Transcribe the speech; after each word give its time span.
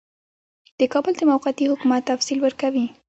د 0.79 0.81
کابل 0.93 1.13
د 1.17 1.21
موقتي 1.31 1.65
حکومت 1.71 2.01
تفصیل 2.11 2.39
ورکوي. 2.41 2.85